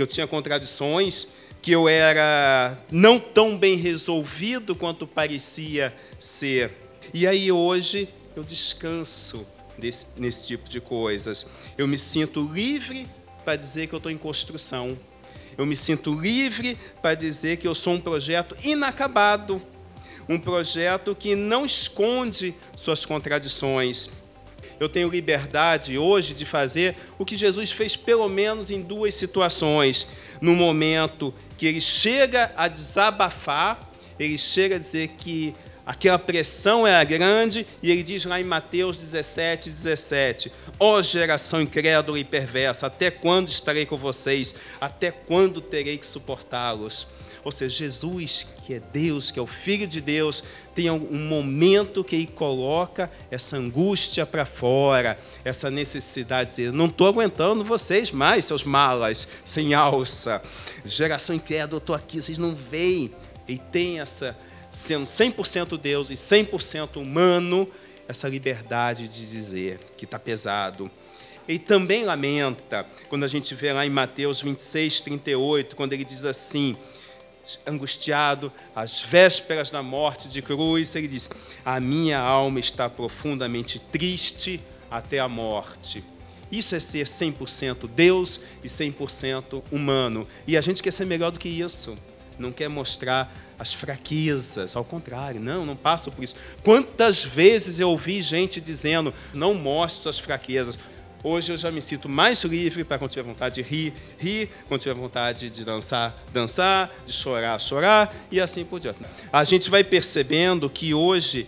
que 0.00 0.02
eu 0.02 0.06
tinha 0.06 0.26
contradições, 0.26 1.26
que 1.60 1.70
eu 1.70 1.86
era 1.86 2.78
não 2.90 3.20
tão 3.20 3.58
bem 3.58 3.76
resolvido 3.76 4.74
quanto 4.74 5.06
parecia 5.06 5.94
ser. 6.18 6.72
E 7.12 7.26
aí 7.26 7.52
hoje 7.52 8.08
eu 8.34 8.42
descanso 8.42 9.46
desse, 9.76 10.06
nesse 10.16 10.46
tipo 10.46 10.70
de 10.70 10.80
coisas. 10.80 11.46
Eu 11.76 11.86
me 11.86 11.98
sinto 11.98 12.50
livre 12.50 13.06
para 13.44 13.56
dizer 13.56 13.88
que 13.88 13.94
eu 13.94 13.98
estou 13.98 14.10
em 14.10 14.16
construção. 14.16 14.98
Eu 15.58 15.66
me 15.66 15.76
sinto 15.76 16.18
livre 16.18 16.78
para 17.02 17.14
dizer 17.14 17.58
que 17.58 17.68
eu 17.68 17.74
sou 17.74 17.92
um 17.92 18.00
projeto 18.00 18.56
inacabado, 18.62 19.60
um 20.26 20.38
projeto 20.38 21.14
que 21.14 21.34
não 21.34 21.66
esconde 21.66 22.54
suas 22.74 23.04
contradições 23.04 24.08
eu 24.80 24.88
tenho 24.88 25.10
liberdade 25.10 25.98
hoje 25.98 26.34
de 26.34 26.46
fazer 26.46 26.96
o 27.18 27.24
que 27.24 27.36
Jesus 27.36 27.70
fez 27.70 27.94
pelo 27.94 28.28
menos 28.28 28.70
em 28.70 28.80
duas 28.80 29.14
situações. 29.14 30.06
No 30.40 30.54
momento 30.54 31.32
que 31.58 31.66
ele 31.66 31.82
chega 31.82 32.50
a 32.56 32.66
desabafar, 32.66 33.90
ele 34.18 34.38
chega 34.38 34.76
a 34.76 34.78
dizer 34.78 35.08
que 35.18 35.54
Aquela 35.90 36.20
pressão 36.20 36.86
era 36.86 37.02
grande, 37.02 37.66
e 37.82 37.90
ele 37.90 38.04
diz 38.04 38.24
lá 38.24 38.40
em 38.40 38.44
Mateus 38.44 38.96
17, 38.96 39.68
17: 39.68 40.52
Ó 40.78 40.98
oh, 40.98 41.02
geração 41.02 41.60
incrédula 41.60 42.16
e 42.16 42.22
perversa, 42.22 42.86
até 42.86 43.10
quando 43.10 43.48
estarei 43.48 43.84
com 43.84 43.96
vocês? 43.96 44.54
Até 44.80 45.10
quando 45.10 45.60
terei 45.60 45.98
que 45.98 46.06
suportá-los? 46.06 47.08
Ou 47.44 47.50
seja, 47.50 47.76
Jesus, 47.76 48.46
que 48.66 48.74
é 48.74 48.80
Deus, 48.80 49.30
que 49.30 49.38
é 49.38 49.42
o 49.42 49.46
Filho 49.46 49.86
de 49.86 50.00
Deus, 50.00 50.44
tem 50.74 50.90
um 50.90 51.28
momento 51.28 52.04
que 52.04 52.14
ele 52.14 52.26
coloca 52.26 53.10
essa 53.30 53.56
angústia 53.56 54.26
para 54.26 54.44
fora, 54.44 55.18
essa 55.44 55.70
necessidade 55.70 56.50
de 56.50 56.56
dizer: 56.56 56.72
não 56.72 56.86
estou 56.86 57.06
aguentando 57.06 57.64
vocês 57.64 58.10
mais, 58.10 58.44
seus 58.44 58.62
malas, 58.62 59.26
sem 59.44 59.72
alça. 59.72 60.42
Geração 60.84 61.34
incrédula, 61.34 61.76
eu 61.76 61.78
estou 61.78 61.96
aqui, 61.96 62.20
vocês 62.20 62.38
não 62.38 62.54
veem. 62.54 63.14
E 63.48 63.58
tem 63.58 64.00
essa, 64.00 64.36
sendo 64.70 65.04
100% 65.04 65.78
Deus 65.78 66.10
e 66.10 66.14
100% 66.14 66.96
humano, 66.96 67.68
essa 68.06 68.28
liberdade 68.28 69.08
de 69.08 69.30
dizer 69.30 69.80
que 69.96 70.04
está 70.04 70.18
pesado. 70.18 70.90
Ele 71.48 71.58
também 71.58 72.04
lamenta, 72.04 72.86
quando 73.08 73.24
a 73.24 73.28
gente 73.28 73.54
vê 73.54 73.72
lá 73.72 73.84
em 73.84 73.90
Mateus 73.90 74.40
26, 74.40 75.00
38, 75.00 75.74
quando 75.74 75.94
ele 75.94 76.04
diz 76.04 76.24
assim: 76.24 76.76
angustiado, 77.66 78.52
às 78.74 79.02
vésperas 79.02 79.70
da 79.70 79.82
morte 79.82 80.28
de 80.28 80.42
cruz, 80.42 80.94
ele 80.94 81.08
diz: 81.08 81.28
A 81.64 81.80
minha 81.80 82.18
alma 82.18 82.60
está 82.60 82.88
profundamente 82.88 83.78
triste 83.78 84.60
até 84.90 85.18
a 85.18 85.28
morte. 85.28 86.04
Isso 86.50 86.74
é 86.74 86.80
ser 86.80 87.06
100% 87.06 87.88
Deus 87.88 88.40
e 88.62 88.66
100% 88.66 89.62
humano. 89.70 90.26
E 90.46 90.56
a 90.56 90.60
gente 90.60 90.82
quer 90.82 90.90
ser 90.90 91.04
melhor 91.04 91.30
do 91.30 91.38
que 91.38 91.48
isso. 91.48 91.96
Não 92.38 92.50
quer 92.50 92.68
mostrar 92.68 93.32
as 93.58 93.74
fraquezas, 93.74 94.74
ao 94.74 94.82
contrário, 94.82 95.38
não, 95.38 95.66
não 95.66 95.76
passo 95.76 96.10
por 96.10 96.24
isso. 96.24 96.34
Quantas 96.64 97.24
vezes 97.24 97.78
eu 97.78 97.90
ouvi 97.90 98.22
gente 98.22 98.60
dizendo: 98.60 99.12
não 99.34 99.54
mostre 99.54 100.02
suas 100.02 100.18
fraquezas. 100.18 100.78
Hoje 101.22 101.52
eu 101.52 101.58
já 101.58 101.70
me 101.70 101.82
sinto 101.82 102.08
mais 102.08 102.44
livre 102.44 102.82
para 102.82 102.98
quando 102.98 103.10
tiver 103.10 103.22
vontade 103.22 103.56
de 103.56 103.62
rir, 103.62 103.92
rir, 104.18 104.48
quando 104.66 104.80
tiver 104.80 104.94
vontade 104.94 105.50
de 105.50 105.64
dançar, 105.66 106.18
dançar, 106.32 106.90
de 107.04 107.12
chorar, 107.12 107.60
chorar 107.60 108.14
e 108.30 108.40
assim 108.40 108.64
por 108.64 108.80
diante. 108.80 109.00
A 109.30 109.44
gente 109.44 109.68
vai 109.68 109.84
percebendo 109.84 110.70
que 110.70 110.94
hoje 110.94 111.46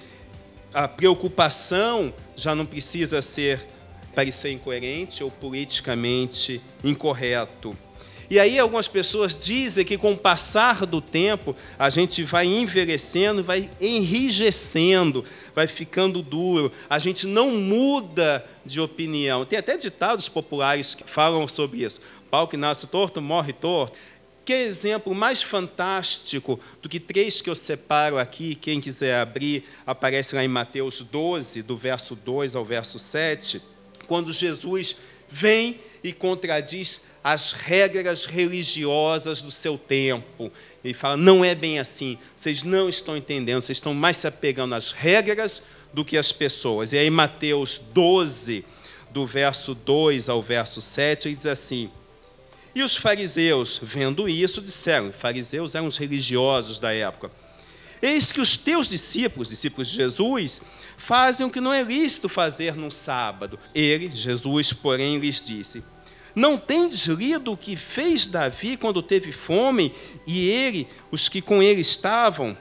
a 0.75 0.87
preocupação 0.87 2.13
já 2.37 2.55
não 2.55 2.67
precisa 2.67 3.23
ser 3.23 3.67
parecer 4.15 4.51
incoerente 4.53 5.25
ou 5.25 5.31
politicamente 5.31 6.61
incorreto. 6.85 7.75
E 8.33 8.41
aí 8.41 8.59
algumas 8.59 8.89
pessoas 8.89 9.39
dizem 9.39 9.85
que 9.85 9.99
com 9.99 10.13
o 10.13 10.17
passar 10.17 10.87
do 10.87 11.03
tempo 11.03 11.55
a 11.79 11.91
gente 11.91 12.23
vai 12.23 12.47
envelhecendo, 12.47 13.45
vai 13.45 13.71
enrijecendo, 13.79 15.23
vai 15.55 15.67
ficando 15.67 16.23
duro. 16.23 16.73
A 16.89 16.99
gente 16.99 17.27
não 17.27 17.51
muda 17.51 18.43
de 18.65 18.81
opinião. 18.81 19.45
Tem 19.45 19.59
até 19.59 19.77
ditados 19.77 20.31
populares 20.31 20.95
que 20.95 21.05
falam 21.05 21.47
sobre 21.47 21.85
isso. 21.85 22.01
Pau 22.31 22.49
que 22.49 22.57
nasce 22.57 22.87
torto, 22.87 23.21
morre 23.21 23.53
torto. 23.53 23.99
Que 24.47 24.55
exemplo 24.55 25.15
mais 25.15 25.43
fantástico 25.43 26.59
do 26.81 26.89
que 26.89 26.99
três 26.99 27.43
que 27.43 27.51
eu 27.51 27.55
separo 27.55 28.17
aqui, 28.17 28.55
quem 28.55 28.81
quiser 28.81 29.21
abrir, 29.21 29.63
aparece 29.87 30.35
lá 30.35 30.43
em 30.43 30.49
Mateus 30.49 31.03
12, 31.03 31.63
do 31.63 31.77
verso 31.77 32.17
2 32.17 32.57
ao 32.57 32.65
verso 32.65 32.99
7, 32.99 33.61
quando 34.07 34.33
Jesus 34.33 34.97
vem 35.29 35.79
e 36.03 36.13
contradiz 36.13 37.03
as 37.23 37.53
regras 37.53 38.25
religiosas 38.25 39.41
do 39.41 39.51
seu 39.51 39.79
tempo. 39.79 40.51
Ele 40.85 40.95
fala: 40.95 41.17
não 41.17 41.45
é 41.45 41.55
bem 41.55 41.79
assim, 41.79 42.19
vocês 42.37 42.63
não 42.63 42.89
estão 42.89 43.17
entendendo, 43.17 43.61
vocês 43.61 43.79
estão 43.79 43.95
mais 43.95 44.17
se 44.17 44.27
apegando 44.27 44.75
às 44.75 44.91
regras 44.91 45.63
do 45.93 46.05
que 46.05 46.17
às 46.17 46.33
pessoas. 46.33 46.93
E 46.93 46.99
aí, 46.99 47.11
Mateus 47.11 47.79
12, 47.93 48.65
do 49.11 49.27
verso 49.27 49.75
2 49.75 50.29
ao 50.29 50.43
verso 50.43 50.81
7, 50.81 51.29
ele 51.29 51.37
diz 51.37 51.47
assim: 51.47 51.91
E 52.75 52.83
os 52.83 52.97
fariseus, 52.97 53.79
vendo 53.83 54.29
isso, 54.29 54.61
disseram: 54.61 55.13
fariseus 55.13 55.75
eram 55.75 55.87
os 55.87 55.97
religiosos 55.97 56.79
da 56.79 56.93
época. 56.93 57.31
Eis 58.01 58.33
que 58.33 58.41
os 58.41 58.57
teus 58.57 58.89
discípulos, 58.89 59.49
discípulos 59.49 59.89
de 59.89 59.95
Jesus, 59.95 60.61
fazem 61.05 61.45
o 61.45 61.51
que 61.51 61.61
não 61.61 61.73
é 61.73 61.83
lícito 61.83 62.29
fazer 62.29 62.77
no 62.77 62.91
sábado. 62.91 63.59
Ele, 63.75 64.11
Jesus, 64.15 64.73
porém, 64.73 65.19
lhes 65.19 65.43
disse: 65.43 65.83
não 66.35 66.57
tendes 66.57 67.07
lido 67.07 67.53
o 67.53 67.57
que 67.57 67.77
fez 67.77 68.27
Davi 68.27 68.77
quando 68.77 69.03
teve 69.03 69.33
fome, 69.33 69.93
e 70.27 70.49
ele, 70.49 70.89
os 71.11 71.29
que 71.29 71.43
com 71.43 71.63
ele 71.63 71.81
estavam? 71.81 72.57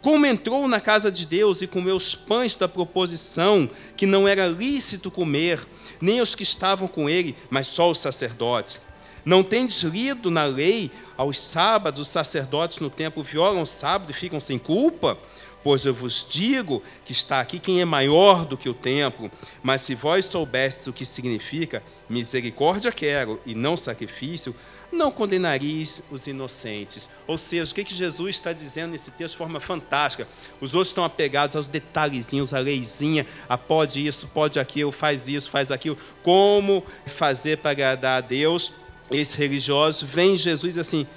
Como 0.00 0.26
entrou 0.26 0.68
na 0.68 0.78
casa 0.78 1.10
de 1.10 1.26
Deus 1.26 1.62
e 1.62 1.66
comeu 1.66 1.96
os 1.96 2.14
pães 2.14 2.54
da 2.54 2.68
proposição, 2.68 3.68
que 3.96 4.06
não 4.06 4.28
era 4.28 4.46
lícito 4.46 5.10
comer, 5.10 5.66
nem 6.00 6.20
os 6.20 6.36
que 6.36 6.44
estavam 6.44 6.86
com 6.86 7.08
ele, 7.08 7.34
mas 7.50 7.66
só 7.66 7.90
os 7.90 7.98
sacerdotes. 7.98 8.80
Não 9.24 9.42
tendes 9.42 9.82
lido 9.82 10.30
na 10.30 10.44
lei, 10.44 10.88
aos 11.16 11.40
sábados, 11.40 12.00
os 12.00 12.06
sacerdotes 12.06 12.78
no 12.78 12.88
templo 12.88 13.24
violam 13.24 13.62
o 13.62 13.66
sábado 13.66 14.10
e 14.10 14.14
ficam 14.14 14.38
sem 14.38 14.56
culpa? 14.56 15.18
Pois 15.66 15.84
eu 15.84 15.92
vos 15.92 16.24
digo 16.30 16.80
que 17.04 17.10
está 17.10 17.40
aqui 17.40 17.58
quem 17.58 17.80
é 17.80 17.84
maior 17.84 18.44
do 18.44 18.56
que 18.56 18.68
o 18.68 18.72
templo. 18.72 19.28
Mas 19.64 19.80
se 19.80 19.96
vós 19.96 20.24
soubesses 20.26 20.86
o 20.86 20.92
que 20.92 21.04
significa, 21.04 21.82
misericórdia 22.08 22.92
quero 22.92 23.40
e 23.44 23.52
não 23.52 23.76
sacrifício, 23.76 24.54
não 24.92 25.10
condenareis 25.10 26.04
os 26.08 26.28
inocentes. 26.28 27.08
Ou 27.26 27.36
seja, 27.36 27.72
o 27.72 27.74
que, 27.74 27.82
que 27.82 27.96
Jesus 27.96 28.36
está 28.36 28.52
dizendo 28.52 28.92
nesse 28.92 29.10
texto 29.10 29.32
de 29.34 29.38
forma 29.38 29.58
fantástica? 29.58 30.28
Os 30.60 30.72
outros 30.72 30.90
estão 30.90 31.02
apegados 31.02 31.56
aos 31.56 31.66
detalhezinhos, 31.66 32.54
a 32.54 32.60
leizinha, 32.60 33.26
a 33.48 33.58
pode 33.58 34.06
isso, 34.06 34.28
pode 34.28 34.60
aquilo, 34.60 34.92
faz 34.92 35.26
isso, 35.26 35.50
faz 35.50 35.72
aquilo. 35.72 35.98
Como 36.22 36.84
fazer 37.06 37.58
para 37.58 37.72
agradar 37.72 38.18
a 38.18 38.20
Deus? 38.20 38.72
Esse 39.10 39.36
religioso 39.36 40.06
vem 40.06 40.36
Jesus 40.36 40.78
assim, 40.78 41.08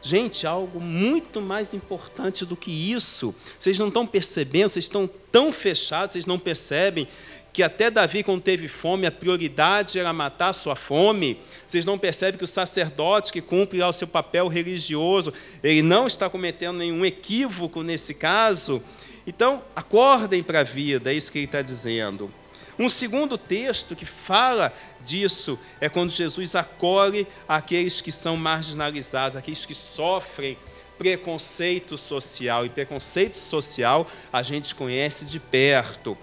Gente, 0.00 0.46
algo 0.46 0.80
muito 0.80 1.40
mais 1.40 1.74
importante 1.74 2.44
do 2.44 2.56
que 2.56 2.70
isso. 2.70 3.34
Vocês 3.58 3.78
não 3.78 3.88
estão 3.88 4.06
percebendo, 4.06 4.68
vocês 4.68 4.84
estão 4.84 5.10
tão 5.32 5.52
fechados, 5.52 6.12
vocês 6.12 6.26
não 6.26 6.38
percebem 6.38 7.08
que 7.52 7.62
até 7.62 7.90
Davi, 7.90 8.22
quando 8.22 8.40
teve 8.40 8.68
fome, 8.68 9.04
a 9.04 9.10
prioridade 9.10 9.98
era 9.98 10.12
matar 10.12 10.52
sua 10.52 10.76
fome. 10.76 11.40
Vocês 11.66 11.84
não 11.84 11.98
percebem 11.98 12.38
que 12.38 12.44
o 12.44 12.46
sacerdote 12.46 13.32
que 13.32 13.40
cumpre 13.40 13.82
o 13.82 13.92
seu 13.92 14.06
papel 14.06 14.46
religioso, 14.46 15.32
ele 15.62 15.82
não 15.82 16.06
está 16.06 16.30
cometendo 16.30 16.76
nenhum 16.76 17.04
equívoco 17.04 17.82
nesse 17.82 18.14
caso. 18.14 18.80
Então, 19.26 19.62
acordem 19.74 20.40
para 20.40 20.60
a 20.60 20.62
vida, 20.62 21.10
é 21.10 21.14
isso 21.14 21.32
que 21.32 21.38
ele 21.38 21.46
está 21.46 21.60
dizendo. 21.60 22.32
Um 22.78 22.88
segundo 22.88 23.36
texto 23.36 23.96
que 23.96 24.04
fala 24.04 24.72
disso 25.02 25.58
é 25.80 25.88
quando 25.88 26.10
Jesus 26.10 26.54
acolhe 26.54 27.26
aqueles 27.48 28.00
que 28.00 28.12
são 28.12 28.36
marginalizados, 28.36 29.36
aqueles 29.36 29.66
que 29.66 29.74
sofrem 29.74 30.56
preconceito 30.96 31.96
social. 31.96 32.64
E 32.64 32.68
preconceito 32.68 33.36
social 33.36 34.06
a 34.32 34.42
gente 34.42 34.74
conhece 34.74 35.24
de 35.24 35.40
perto. 35.40 36.16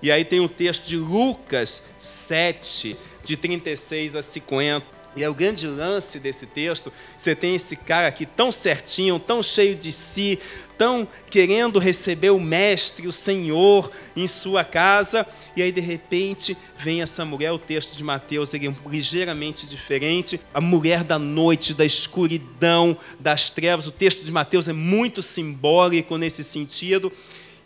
E 0.00 0.10
aí 0.10 0.24
tem 0.24 0.40
o 0.40 0.48
texto 0.48 0.86
de 0.86 0.96
Lucas 0.96 1.82
7, 1.98 2.96
de 3.24 3.36
36 3.36 4.16
a 4.16 4.22
50 4.22 4.97
e 5.18 5.24
é 5.24 5.28
o 5.28 5.34
grande 5.34 5.66
lance 5.66 6.18
desse 6.18 6.46
texto. 6.46 6.92
Você 7.16 7.34
tem 7.34 7.54
esse 7.54 7.76
cara 7.76 8.06
aqui 8.06 8.24
tão 8.24 8.52
certinho, 8.52 9.18
tão 9.18 9.42
cheio 9.42 9.74
de 9.74 9.90
si, 9.90 10.38
tão 10.78 11.06
querendo 11.28 11.80
receber 11.80 12.30
o 12.30 12.38
mestre, 12.38 13.08
o 13.08 13.12
Senhor 13.12 13.90
em 14.16 14.28
sua 14.28 14.62
casa, 14.62 15.26
e 15.56 15.62
aí 15.62 15.72
de 15.72 15.80
repente 15.80 16.56
vem 16.78 17.02
essa 17.02 17.24
mulher, 17.24 17.50
o 17.50 17.58
texto 17.58 17.96
de 17.96 18.04
Mateus 18.04 18.54
ele 18.54 18.68
é 18.68 18.74
ligeiramente 18.88 19.66
diferente, 19.66 20.40
a 20.54 20.60
mulher 20.60 21.02
da 21.02 21.18
noite, 21.18 21.74
da 21.74 21.84
escuridão, 21.84 22.96
das 23.18 23.50
trevas. 23.50 23.88
O 23.88 23.90
texto 23.90 24.24
de 24.24 24.30
Mateus 24.30 24.68
é 24.68 24.72
muito 24.72 25.20
simbólico 25.20 26.16
nesse 26.16 26.44
sentido. 26.44 27.12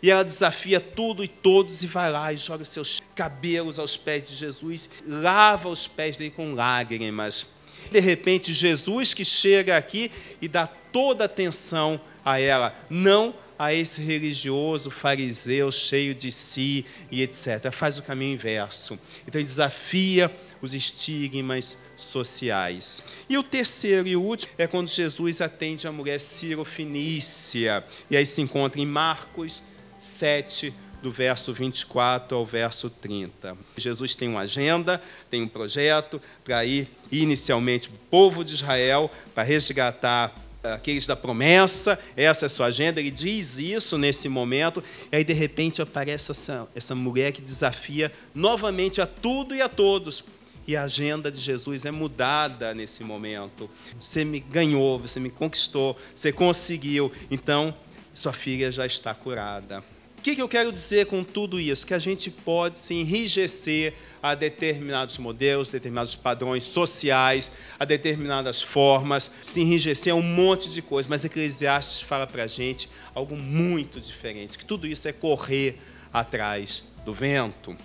E 0.03 0.11
ela 0.11 0.23
desafia 0.23 0.81
tudo 0.81 1.23
e 1.23 1.29
todos 1.29 1.81
e 1.81 1.87
vai 1.87 2.11
lá 2.11 2.33
e 2.33 2.35
joga 2.35 2.65
seus 2.65 3.01
cabelos 3.15 3.79
aos 3.79 3.95
pés 3.95 4.27
de 4.27 4.35
Jesus, 4.35 4.89
lava 5.07 5.69
os 5.69 5.87
pés 5.87 6.17
dele 6.17 6.29
com 6.29 6.53
lágrimas. 6.53 7.47
De 7.89 8.01
repente, 8.01 8.53
Jesus 8.53 9.13
que 9.13 9.23
chega 9.23 9.77
aqui 9.77 10.11
e 10.41 10.49
dá 10.49 10.67
toda 10.67 11.23
atenção 11.23 12.01
a 12.25 12.37
ela, 12.37 12.75
não 12.89 13.33
a 13.57 13.73
esse 13.73 14.01
religioso 14.01 14.91
fariseu 14.91 15.71
cheio 15.71 16.13
de 16.13 16.33
si 16.33 16.85
e 17.09 17.21
etc. 17.21 17.71
Faz 17.71 17.97
o 17.97 18.03
caminho 18.03 18.33
inverso. 18.33 18.99
Então 19.25 19.39
ele 19.39 19.47
desafia 19.47 20.29
os 20.61 20.73
estigmas 20.73 21.77
sociais. 21.95 23.07
E 23.29 23.37
o 23.37 23.43
terceiro 23.43 24.05
e 24.05 24.17
último 24.17 24.51
é 24.57 24.67
quando 24.67 24.89
Jesus 24.89 25.39
atende 25.39 25.87
a 25.87 25.93
mulher 25.93 26.19
Ciro-Finícia. 26.19 27.85
E 28.09 28.17
aí 28.17 28.25
se 28.25 28.41
encontra 28.41 28.81
em 28.81 28.85
Marcos 28.85 29.63
7, 30.05 30.73
do 31.03 31.11
verso 31.11 31.53
24 31.53 32.35
ao 32.35 32.45
verso 32.45 32.89
30. 32.89 33.57
Jesus 33.75 34.15
tem 34.15 34.29
uma 34.29 34.41
agenda, 34.41 35.01
tem 35.29 35.41
um 35.41 35.47
projeto 35.47 36.19
para 36.45 36.63
ir 36.63 36.89
inicialmente 37.11 37.89
para 37.89 37.97
o 37.97 37.99
povo 38.09 38.43
de 38.43 38.55
Israel, 38.55 39.11
para 39.35 39.43
resgatar 39.43 40.33
aqueles 40.63 41.05
da 41.05 41.15
promessa, 41.15 41.99
essa 42.15 42.45
é 42.45 42.47
a 42.47 42.49
sua 42.49 42.67
agenda, 42.67 43.01
ele 43.01 43.11
diz 43.11 43.57
isso 43.59 43.97
nesse 43.97 44.29
momento, 44.29 44.81
e 45.11 45.17
aí 45.17 45.23
de 45.25 45.33
repente 45.33 45.81
aparece 45.81 46.31
essa, 46.31 46.65
essa 46.73 46.95
mulher 46.95 47.33
que 47.33 47.41
desafia 47.41 48.09
novamente 48.33 49.01
a 49.01 49.05
tudo 49.05 49.53
e 49.53 49.61
a 49.61 49.67
todos. 49.67 50.23
E 50.65 50.77
a 50.77 50.83
agenda 50.83 51.29
de 51.29 51.41
Jesus 51.41 51.83
é 51.83 51.91
mudada 51.91 52.73
nesse 52.73 53.03
momento. 53.03 53.69
Você 53.99 54.23
me 54.23 54.39
ganhou, 54.39 54.97
você 54.97 55.19
me 55.19 55.29
conquistou, 55.29 55.97
você 56.15 56.31
conseguiu, 56.31 57.11
então 57.29 57.75
sua 58.13 58.31
filha 58.31 58.71
já 58.71 58.85
está 58.85 59.13
curada. 59.13 59.83
O 60.23 60.25
que, 60.25 60.35
que 60.35 60.41
eu 60.41 60.47
quero 60.47 60.71
dizer 60.71 61.07
com 61.07 61.21
tudo 61.21 61.59
isso? 61.59 61.85
Que 61.85 61.93
a 61.93 61.99
gente 61.99 62.31
pode 62.31 62.79
se 62.79 62.93
enrijecer 62.93 63.93
a 64.21 64.33
determinados 64.33 65.17
modelos, 65.17 65.67
determinados 65.67 66.15
padrões 66.15 66.63
sociais, 66.63 67.51
a 67.77 67.83
determinadas 67.83 68.61
formas, 68.61 69.29
se 69.41 69.59
enrijecer 69.59 70.13
a 70.13 70.15
um 70.15 70.21
monte 70.21 70.69
de 70.69 70.81
coisas. 70.81 71.09
Mas 71.09 71.25
Eclesiastes 71.25 71.99
fala 71.99 72.25
para 72.25 72.43
a 72.45 72.47
gente 72.47 72.89
algo 73.13 73.35
muito 73.35 73.99
diferente, 73.99 74.57
que 74.57 74.63
tudo 74.63 74.87
isso 74.87 75.09
é 75.09 75.11
correr 75.11 75.77
atrás 76.13 76.83
do 77.03 77.13
vento. 77.13 77.75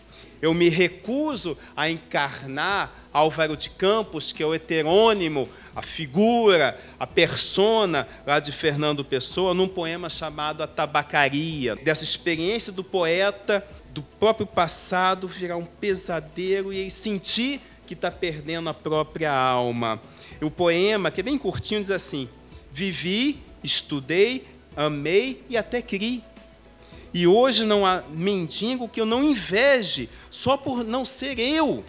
Eu 0.41 0.55
me 0.55 0.69
recuso 0.69 1.57
a 1.77 1.91
encarnar 1.91 2.93
Álvaro 3.13 3.57
de 3.57 3.71
Campos, 3.71 4.33
que 4.33 4.43
é 4.43 4.47
o 4.47 4.55
heterônimo, 4.55 5.49
a 5.75 5.83
figura, 5.83 6.79
a 6.99 7.07
persona 7.07 8.07
lá 8.27 8.39
de 8.39 8.53
Fernando 8.53 9.05
Pessoa, 9.05 9.55
num 9.55 9.67
poema 9.67 10.09
chamado 10.09 10.63
A 10.63 10.67
Tabacaria. 10.67 11.75
Dessa 11.77 12.05
experiência 12.05 12.73
do 12.73 12.85
poeta, 12.85 13.67
do 13.91 14.03
próprio 14.03 14.47
passado, 14.47 15.27
virar 15.27 15.57
um 15.57 15.65
pesadelo 15.65 16.73
e 16.73 16.91
sentir 16.91 17.61
que 17.87 17.95
está 17.95 18.11
perdendo 18.11 18.69
a 18.69 18.75
própria 18.75 19.33
alma. 19.33 20.01
O 20.41 20.51
poema, 20.51 21.11
que 21.11 21.21
é 21.21 21.25
bem 21.25 21.39
curtinho, 21.39 21.81
diz 21.81 21.91
assim: 21.91 22.29
Vivi, 22.71 23.43
estudei, 23.65 24.47
amei 24.77 25.43
e 25.49 25.57
até 25.57 25.83
criei. 25.83 26.23
E 27.13 27.27
hoje 27.27 27.65
não 27.65 27.87
há 27.87 28.03
mendigo 28.11 28.89
que 28.89 29.01
eu 29.01 29.07
não 29.07 29.25
inveje, 29.25 30.09
só 30.31 30.57
por 30.57 30.85
não 30.85 31.05
ser 31.05 31.39
eu. 31.39 31.85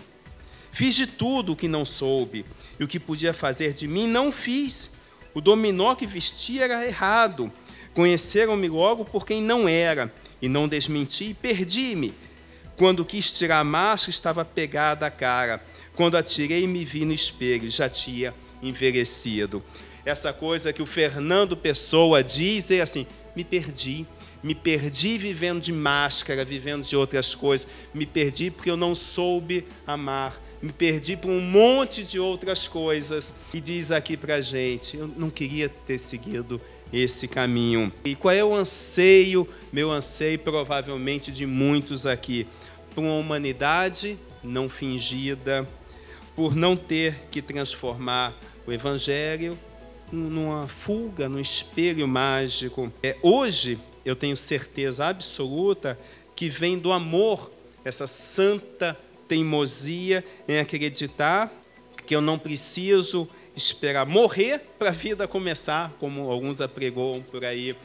Fiz 0.71 0.95
de 0.95 1.07
tudo 1.07 1.51
o 1.51 1.55
que 1.55 1.67
não 1.67 1.83
soube, 1.83 2.45
e 2.79 2.83
o 2.83 2.87
que 2.87 2.99
podia 2.99 3.33
fazer 3.33 3.73
de 3.73 3.87
mim 3.87 4.07
não 4.07 4.31
fiz. 4.31 4.91
O 5.33 5.41
dominó 5.41 5.93
que 5.95 6.07
vestia 6.07 6.63
era 6.63 6.85
errado. 6.85 7.51
Conheceram-me 7.93 8.69
logo 8.69 9.03
por 9.03 9.25
quem 9.25 9.41
não 9.41 9.67
era, 9.67 10.13
e 10.41 10.47
não 10.47 10.67
desmenti 10.67 11.31
e 11.31 11.33
perdi-me. 11.33 12.13
Quando 12.77 13.03
quis 13.03 13.29
tirar 13.31 13.59
a 13.59 13.63
máscara, 13.63 14.11
estava 14.11 14.45
pegada 14.45 15.05
a 15.05 15.11
cara. 15.11 15.61
Quando 15.95 16.15
atirei, 16.15 16.65
me 16.65 16.85
vi 16.85 17.03
no 17.03 17.11
espelho, 17.11 17.69
já 17.69 17.89
tinha 17.89 18.33
envelhecido. 18.63 19.61
Essa 20.05 20.33
coisa 20.33 20.73
que 20.73 20.81
o 20.81 20.85
Fernando 20.85 21.55
Pessoa 21.55 22.23
diz 22.23 22.71
é 22.71 22.81
assim: 22.81 23.05
me 23.35 23.43
perdi 23.43 24.05
me 24.41 24.55
perdi 24.55 25.17
vivendo 25.17 25.61
de 25.61 25.73
máscara, 25.73 26.45
vivendo 26.45 26.85
de 26.85 26.95
outras 26.95 27.35
coisas. 27.35 27.67
Me 27.93 28.05
perdi 28.05 28.49
porque 28.49 28.69
eu 28.69 28.77
não 28.77 28.95
soube 28.95 29.65
amar. 29.85 30.41
Me 30.61 30.71
perdi 30.71 31.17
por 31.17 31.29
um 31.29 31.41
monte 31.41 32.03
de 32.03 32.19
outras 32.19 32.67
coisas. 32.67 33.33
E 33.53 33.59
diz 33.59 33.91
aqui 33.91 34.15
para 34.15 34.39
gente: 34.41 34.97
eu 34.97 35.07
não 35.07 35.29
queria 35.29 35.67
ter 35.67 35.99
seguido 35.99 36.59
esse 36.91 37.27
caminho. 37.27 37.91
E 38.05 38.15
qual 38.15 38.33
é 38.33 38.43
o 38.43 38.55
anseio, 38.55 39.47
meu 39.71 39.91
anseio, 39.91 40.39
provavelmente 40.39 41.31
de 41.31 41.45
muitos 41.45 42.05
aqui? 42.05 42.47
Por 42.95 43.01
uma 43.01 43.15
humanidade 43.15 44.17
não 44.41 44.69
fingida, 44.69 45.67
por 46.33 46.55
não 46.55 46.77
ter 46.77 47.27
que 47.29 47.41
transformar 47.41 48.33
o 48.65 48.71
Evangelho 48.71 49.57
numa 50.11 50.67
fuga, 50.67 51.29
num 51.29 51.39
espelho 51.39 52.07
mágico. 52.07 52.91
É, 53.01 53.15
hoje, 53.21 53.79
eu 54.05 54.15
tenho 54.15 54.35
certeza 54.35 55.05
absoluta 55.07 55.99
que 56.35 56.49
vem 56.49 56.77
do 56.77 56.91
amor, 56.91 57.51
essa 57.83 58.07
santa 58.07 58.97
teimosia 59.27 60.23
em 60.47 60.59
acreditar 60.59 61.51
que 62.05 62.15
eu 62.15 62.21
não 62.21 62.39
preciso 62.39 63.29
esperar 63.55 64.05
morrer 64.05 64.59
para 64.79 64.89
a 64.89 64.93
vida 64.93 65.27
começar, 65.27 65.93
como 65.99 66.31
alguns 66.31 66.61
apregoam 66.61 67.21
por 67.21 67.45
aí. 67.45 67.75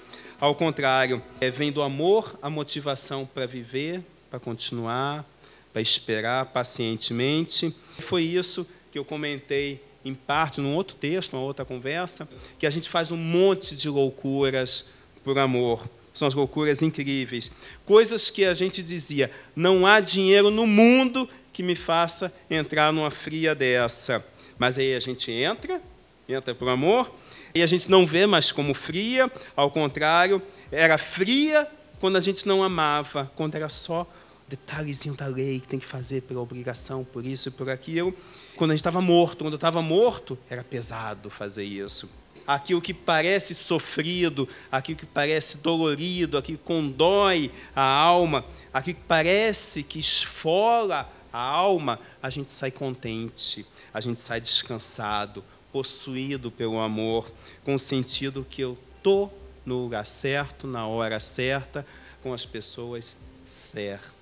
Ao 0.40 0.54
contrário, 0.54 1.22
é, 1.40 1.50
vem 1.50 1.70
do 1.70 1.82
amor 1.82 2.38
a 2.40 2.48
motivação 2.48 3.26
para 3.26 3.46
viver, 3.46 4.02
para 4.30 4.38
continuar, 4.38 5.24
para 5.72 5.82
esperar 5.82 6.46
pacientemente. 6.46 7.74
Foi 7.98 8.22
isso 8.22 8.66
que 8.90 8.98
eu 8.98 9.04
comentei 9.04 9.82
em 10.04 10.14
parte 10.14 10.60
num 10.60 10.74
outro 10.74 10.96
texto, 10.96 11.32
numa 11.32 11.44
outra 11.44 11.64
conversa, 11.64 12.28
que 12.58 12.66
a 12.66 12.70
gente 12.70 12.88
faz 12.88 13.10
um 13.10 13.16
monte 13.16 13.74
de 13.74 13.88
loucuras 13.88 14.86
por 15.22 15.38
amor. 15.38 15.88
São 16.12 16.28
as 16.28 16.34
loucuras 16.34 16.82
incríveis. 16.82 17.50
Coisas 17.84 18.30
que 18.30 18.44
a 18.44 18.54
gente 18.54 18.82
dizia: 18.82 19.30
não 19.56 19.86
há 19.86 19.98
dinheiro 20.00 20.50
no 20.50 20.66
mundo 20.66 21.28
que 21.52 21.62
me 21.62 21.74
faça 21.74 22.32
entrar 22.50 22.92
numa 22.92 23.10
fria 23.10 23.54
dessa. 23.54 24.24
Mas 24.58 24.78
aí 24.78 24.94
a 24.94 25.00
gente 25.00 25.30
entra, 25.32 25.80
entra 26.28 26.54
por 26.54 26.68
amor, 26.68 27.12
e 27.54 27.62
a 27.62 27.66
gente 27.66 27.90
não 27.90 28.06
vê 28.06 28.26
mais 28.26 28.52
como 28.52 28.74
fria, 28.74 29.30
ao 29.56 29.70
contrário, 29.70 30.42
era 30.70 30.98
fria 30.98 31.68
quando 31.98 32.16
a 32.16 32.20
gente 32.20 32.46
não 32.46 32.62
amava, 32.62 33.30
quando 33.34 33.54
era 33.54 33.68
só 33.68 34.06
detalhezinho 34.48 35.14
da 35.14 35.26
lei 35.26 35.60
que 35.60 35.68
tem 35.68 35.78
que 35.78 35.86
fazer 35.86 36.22
pela 36.22 36.40
obrigação, 36.40 37.04
por 37.04 37.24
isso 37.24 37.48
e 37.48 37.50
por 37.50 37.68
aquilo. 37.68 38.14
Quando 38.56 38.70
a 38.70 38.74
gente 38.74 38.80
estava 38.80 39.00
morto, 39.00 39.44
quando 39.44 39.54
eu 39.54 39.56
estava 39.56 39.82
morto, 39.82 40.38
era 40.48 40.62
pesado 40.62 41.30
fazer 41.30 41.64
isso 41.64 42.08
aquilo 42.46 42.80
que 42.80 42.92
parece 42.92 43.54
sofrido, 43.54 44.48
aquilo 44.70 44.98
que 44.98 45.06
parece 45.06 45.58
dolorido, 45.58 46.36
aquilo 46.36 46.58
que 46.58 46.64
condói 46.64 47.50
a 47.74 47.82
alma, 47.82 48.44
aquilo 48.72 48.96
que 48.96 49.04
parece 49.06 49.82
que 49.82 49.98
esfola 49.98 51.10
a 51.32 51.38
alma, 51.38 51.98
a 52.22 52.30
gente 52.30 52.52
sai 52.52 52.70
contente, 52.70 53.66
a 53.92 54.00
gente 54.00 54.20
sai 54.20 54.40
descansado, 54.40 55.44
possuído 55.72 56.50
pelo 56.50 56.78
amor, 56.78 57.30
com 57.64 57.74
o 57.74 57.78
sentido 57.78 58.46
que 58.48 58.62
eu 58.62 58.78
estou 58.96 59.36
no 59.66 59.82
lugar 59.82 60.06
certo, 60.06 60.66
na 60.66 60.86
hora 60.86 61.18
certa, 61.18 61.84
com 62.22 62.32
as 62.32 62.46
pessoas 62.46 63.16
certas. 63.46 64.13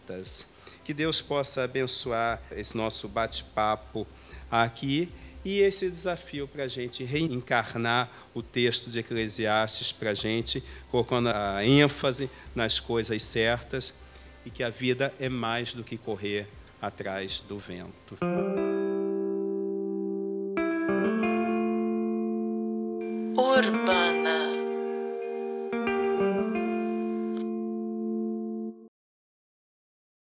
Que 0.85 0.93
Deus 0.93 1.21
possa 1.21 1.65
abençoar 1.65 2.43
esse 2.51 2.77
nosso 2.77 3.09
bate-papo 3.09 4.07
aqui 4.51 5.09
e 5.45 5.61
esse 5.61 5.91
desafio 5.91 6.47
para 6.47 6.65
a 6.65 6.69
gente 6.69 7.03
reencarnar 7.05 8.11
o 8.35 8.43
texto 8.43 8.91
de 8.91 9.01
Eclesiastes 9.01 9.93
para 9.93 10.11
a 10.11 10.15
gente, 10.15 10.63
colocando 10.91 11.29
a 11.29 11.65
ênfase 11.65 12.31
nas 12.55 12.79
coisas 12.79 13.23
certas 13.23 13.95
e 14.45 14.51
que 14.51 14.63
a 14.63 14.71
vida 14.71 15.13
é 15.19 15.29
mais 15.29 15.75
do 15.75 15.83
que 15.85 15.97
correr 15.97 16.47
atrás 16.81 17.41
do 17.41 17.59
vento. 17.59 18.17
Urbano. 23.37 24.02